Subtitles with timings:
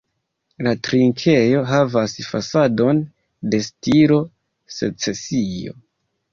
[0.67, 3.03] La trinkejo havas fasadon
[3.53, 4.21] de stilo
[4.81, 5.81] secesio.